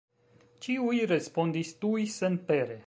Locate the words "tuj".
1.85-2.05